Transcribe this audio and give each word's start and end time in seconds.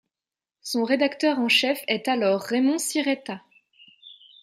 Son 0.63 0.83
rédacteur 0.83 1.37
en 1.37 1.47
chef 1.47 1.83
est 1.87 2.07
alors 2.07 2.41
Raymond 2.41 2.79
Sirretta. 2.79 3.39